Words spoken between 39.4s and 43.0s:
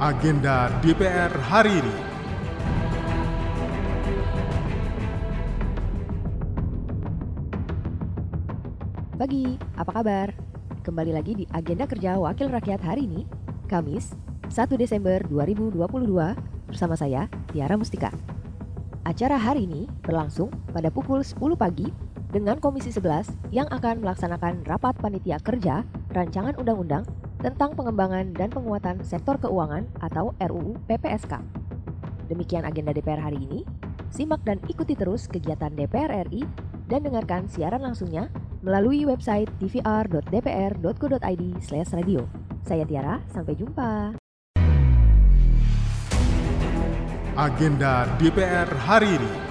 tvr.dpr.go.id/radio. Saya